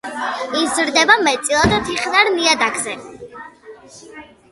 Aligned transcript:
იზრდება 0.59 1.17
მეტწილად 1.27 1.75
თიხნარ 1.89 2.31
ნიადაგზე. 2.37 2.95